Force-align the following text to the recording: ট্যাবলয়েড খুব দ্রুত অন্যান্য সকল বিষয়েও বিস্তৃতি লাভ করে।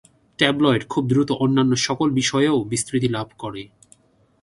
ট্যাবলয়েড 0.39 0.83
খুব 0.89 1.03
দ্রুত 1.07 1.29
অন্যান্য 1.43 1.73
সকল 1.87 2.07
বিষয়েও 2.11 2.57
বিস্তৃতি 2.63 3.07
লাভ 3.07 3.27
করে। 3.37 3.63